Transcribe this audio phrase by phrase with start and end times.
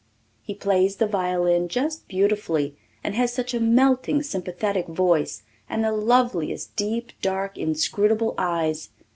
[0.41, 5.91] He plays the violin just beautifully and has such a melting, sympathetic voice and the
[5.91, 8.89] loveliest deep, dark, inscrutable eyes.